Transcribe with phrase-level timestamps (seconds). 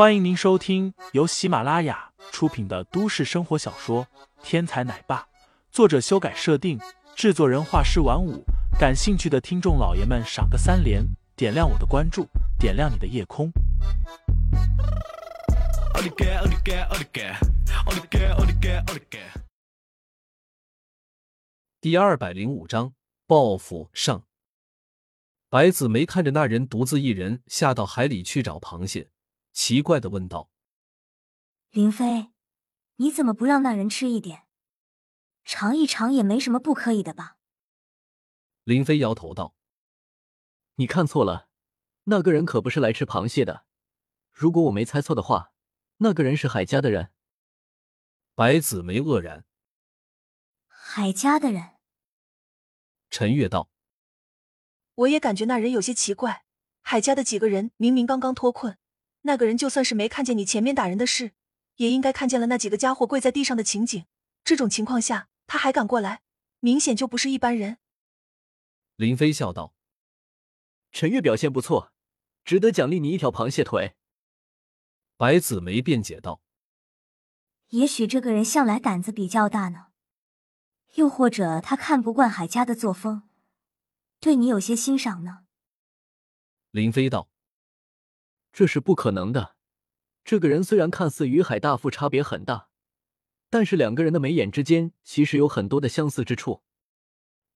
[0.00, 4.06] 欢迎您收听由喜马拉雅出品的都市生活小说
[4.42, 5.18] 《天才奶爸》，
[5.70, 6.80] 作者修改设定，
[7.14, 8.42] 制作人画师晚舞。
[8.78, 11.04] 感兴趣的听众老爷们，赏个三连，
[11.36, 12.26] 点亮我的关注，
[12.58, 13.52] 点亮你的夜空。
[21.78, 22.94] 第二百零五章
[23.26, 24.24] 报复上。
[25.50, 29.10] 白子梅看着那人独自一人下到海里去找螃蟹。
[29.52, 30.50] 奇怪的问道
[31.70, 32.30] ：“林飞，
[32.96, 34.46] 你怎么不让那人吃一点？
[35.44, 37.36] 尝一尝也没什么不可以的吧？”
[38.64, 39.54] 林飞摇头道
[40.76, 41.48] ：“你看错了，
[42.04, 43.64] 那个人可不是来吃螃蟹的。
[44.32, 45.52] 如果我没猜错的话，
[45.98, 47.12] 那个人是海家的人。”
[48.34, 49.44] 白子梅愕然
[50.66, 51.78] ：“海家的人？”
[53.10, 53.68] 陈月道
[54.94, 56.44] ：“我也感觉那人有些奇怪。
[56.82, 58.78] 海家的几个人明明刚刚脱困。”
[59.22, 61.32] 那个人就算是没看见你前面打人的事，
[61.76, 64.04] 也应该看见了那几个家伙跪在地上的情景。
[64.44, 66.22] 这种情况下，他还敢过来，
[66.60, 67.78] 明显就不是一般人。
[68.96, 69.74] 林飞笑道
[70.92, 71.92] ：“陈月表现不错，
[72.44, 73.94] 值得奖励你一条螃蟹腿。”
[75.16, 76.42] 白子梅辩解道
[77.68, 79.86] ：“也许这个人向来胆子比较大呢，
[80.94, 83.28] 又或者他看不惯海家的作风，
[84.18, 85.44] 对你有些欣赏呢。”
[86.72, 87.29] 林飞道。
[88.52, 89.56] 这是不可能的。
[90.24, 92.68] 这个人虽然看似与海大富差别很大，
[93.48, 96.62] 但是两个人的眉眼之间其实有很多的相似之处。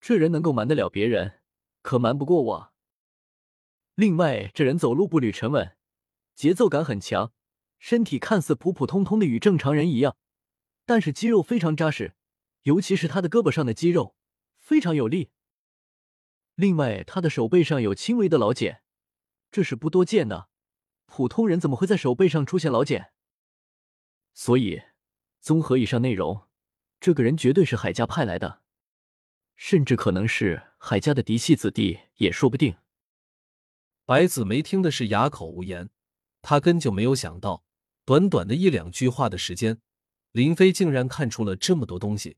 [0.00, 1.40] 这人能够瞒得了别人，
[1.82, 2.72] 可瞒不过我。
[3.94, 5.76] 另外，这人走路步履沉稳，
[6.34, 7.32] 节奏感很强，
[7.78, 10.16] 身体看似普普通通的与正常人一样，
[10.84, 12.14] 但是肌肉非常扎实，
[12.62, 14.16] 尤其是他的胳膊上的肌肉
[14.58, 15.30] 非常有力。
[16.54, 18.82] 另外，他的手背上有轻微的老茧，
[19.52, 20.48] 这是不多见的。
[21.06, 23.12] 普通人怎么会在手背上出现老茧？
[24.32, 24.82] 所以，
[25.40, 26.48] 综合以上内容，
[27.00, 28.62] 这个人绝对是海家派来的，
[29.54, 32.76] 甚至可能是海家的嫡系子弟也说不定。
[34.04, 35.90] 白子梅听的是哑口无言，
[36.42, 37.64] 他根就没有想到，
[38.04, 39.80] 短短的一两句话的时间，
[40.32, 42.36] 林飞竟然看出了这么多东西。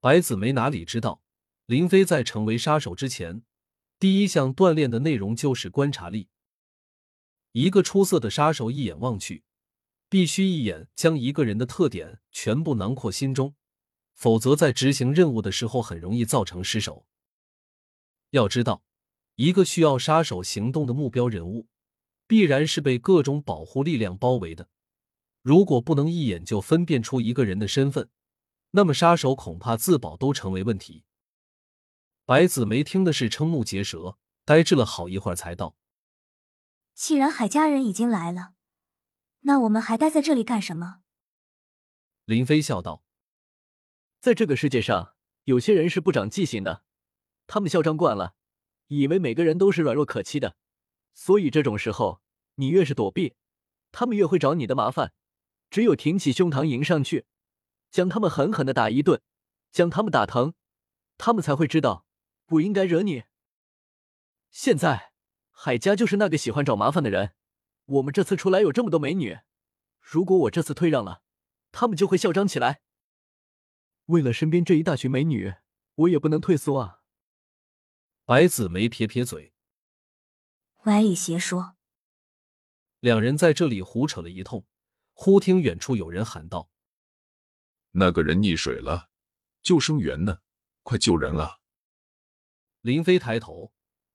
[0.00, 1.22] 白子梅哪里知道，
[1.66, 3.42] 林飞在成为杀手之前，
[3.98, 6.28] 第一项锻炼的内容就是观察力。
[7.54, 9.44] 一个出色的杀手，一眼望去，
[10.08, 13.54] 必须一眼将一个人的特点全部囊括心中，
[14.12, 17.06] 否则在执行任务的时候很容易造成失手。
[18.30, 18.82] 要知道，
[19.36, 21.68] 一个需要杀手行动的目标人物，
[22.26, 24.68] 必然是被各种保护力量包围的。
[25.40, 28.10] 如果不能一眼就分辨出一个人的身份，
[28.72, 31.04] 那么杀手恐怕自保都成为问题。
[32.24, 35.76] 白子梅听的是瞠目结舌，呆滞了好一会儿，才道。
[36.94, 38.54] 既然海家人已经来了，
[39.40, 41.00] 那我们还待在这里干什么？
[42.24, 43.02] 林飞笑道
[44.20, 46.84] ：“在这个世界上，有些人是不长记性的，
[47.46, 48.34] 他们嚣张惯了，
[48.86, 50.56] 以为每个人都是软弱可欺的，
[51.12, 52.22] 所以这种时候，
[52.54, 53.34] 你越是躲避，
[53.92, 55.12] 他们越会找你的麻烦。
[55.70, 57.26] 只有挺起胸膛迎上去，
[57.90, 59.20] 将他们狠狠的打一顿，
[59.72, 60.54] 将他们打疼，
[61.18, 62.06] 他们才会知道
[62.46, 63.24] 不应该惹你。
[64.50, 65.12] 现在。”
[65.64, 67.32] 海家就是那个喜欢找麻烦的人。
[67.86, 69.38] 我们这次出来有这么多美女，
[69.98, 71.22] 如果我这次退让了，
[71.72, 72.82] 他们就会嚣张起来。
[74.04, 75.54] 为了身边这一大群美女，
[75.94, 77.00] 我也不能退缩啊！
[78.26, 79.54] 白子梅撇撇嘴，
[80.82, 81.76] 歪理邪说。
[83.00, 84.66] 两人在这里胡扯了一通，
[85.14, 86.68] 忽听远处有人喊道
[87.92, 89.08] ：“那个人溺水了，
[89.62, 90.40] 救生员呢？
[90.82, 91.60] 快救人啊！”
[92.82, 93.72] 林飞抬头。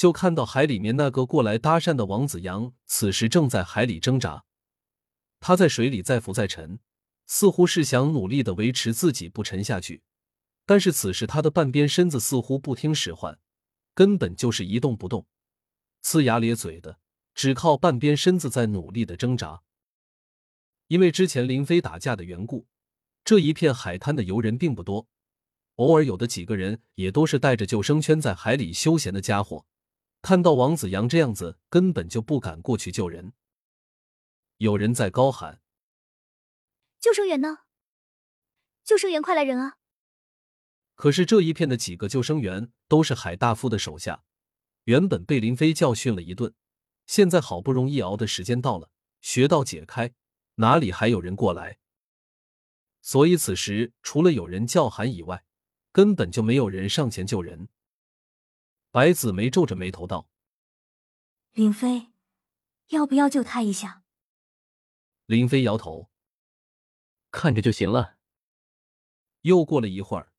[0.00, 4.46] 就看到海里面那个过来搭讪的王子阳，此时正在海里挣扎。
[5.40, 6.78] 他在水里再浮再沉，
[7.26, 10.02] 似乎是想努力的维持自己不沉下去。
[10.64, 13.38] 但是此时他的半边身子似乎不听使唤，
[13.94, 15.26] 根本就是一动不动，
[16.02, 16.98] 呲牙咧嘴的，
[17.34, 19.60] 只靠半边身子在努力的挣扎。
[20.86, 22.66] 因为之前林飞打架的缘故，
[23.22, 25.08] 这一片海滩的游人并不多，
[25.74, 29.66] 偶尔有的几个人也都是带着救生圈在海里休闲的家伙。
[30.22, 33.32] 看到王子阳这样子，根本就不敢过去救人。
[34.58, 35.62] 有人在高喊
[37.00, 37.60] ：“救生员呢？
[38.84, 39.78] 救生员，快来人啊！”
[40.94, 44.22] 可是这一片的几个救生员都是海大夫的手下，
[44.84, 46.54] 原本被林飞教训了一顿，
[47.06, 48.90] 现在好不容易熬的时间到了，
[49.22, 50.12] 穴道解开，
[50.56, 51.78] 哪里还有人过来？
[53.00, 55.42] 所以此时除了有人叫喊以外，
[55.90, 57.70] 根本就没有人上前救人。
[58.92, 60.28] 白子梅皱着眉头道
[61.52, 62.10] ：“林飞，
[62.88, 64.02] 要不要救他一下？”
[65.26, 66.10] 林飞摇头，
[67.30, 68.18] 看着就行了。
[69.42, 70.32] 又过了一会儿，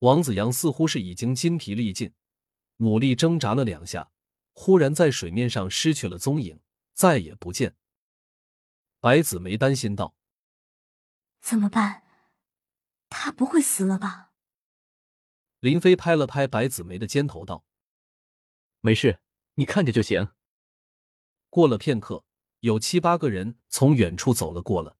[0.00, 2.12] 王子阳似乎是已经筋疲力尽，
[2.76, 4.12] 努力挣扎了两下，
[4.52, 6.60] 忽然在水面上失去了踪影，
[6.92, 7.74] 再也不见。
[9.00, 10.14] 白子梅担心道
[11.40, 12.02] ：“怎么办？
[13.08, 14.32] 他不会死了吧？”
[15.60, 17.64] 林飞拍了拍白子梅的肩头，道
[18.84, 19.18] ：“没事，
[19.54, 20.28] 你看着就行。”
[21.48, 22.22] 过了片刻，
[22.60, 24.94] 有七八个人从远处走了过来，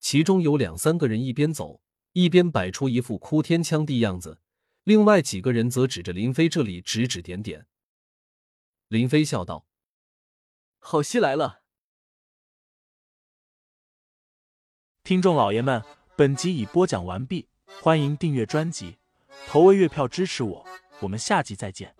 [0.00, 1.80] 其中有两三个人一边走
[2.14, 4.40] 一边摆出一副哭天抢地样子，
[4.82, 7.68] 另外几个人则指着林飞这里指指点点。
[8.88, 9.68] 林飞笑道
[10.80, 11.62] ：“好戏来了。”
[15.04, 15.80] 听众老爷们，
[16.16, 17.48] 本集已播讲完毕，
[17.80, 18.98] 欢迎订阅专辑，
[19.46, 20.66] 投喂月票支持我，
[21.02, 21.94] 我们下集再见。